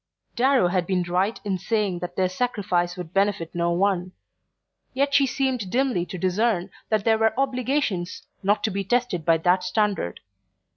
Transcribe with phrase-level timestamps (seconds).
[0.35, 4.13] Darrow had been right in saying that their sacrifice would benefit no one;
[4.95, 9.37] yet she seemed dimly to discern that there were obligations not to be tested by
[9.37, 10.19] that standard.